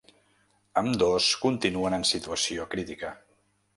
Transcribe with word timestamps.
Ambdós 0.81 1.27
continuen 1.45 1.99
en 1.99 2.07
situació 2.13 2.67
crítica. 2.73 3.13